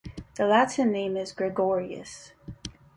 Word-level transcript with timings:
The 0.33 0.47
Latin 0.47 0.89
name 0.91 1.15
is 1.15 1.31
"Gregorius". 1.31 2.31